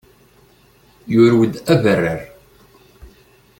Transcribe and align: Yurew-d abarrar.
Yurew-d 1.13 1.53
abarrar. 1.73 2.21